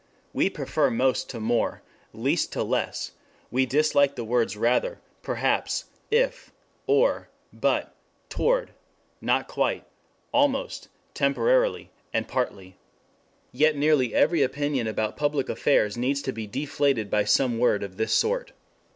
[0.33, 3.11] We prefer most to more, least to less,
[3.51, 6.51] we dislike the words rather, perhaps, if,
[6.87, 7.93] or, but,
[8.27, 8.71] toward,
[9.21, 9.85] not quite,
[10.33, 11.91] almost, temporarily,
[12.27, 12.77] partly.
[13.51, 17.97] Yet nearly every opinion about public affairs needs to be deflated by some word of
[17.97, 18.53] this sort.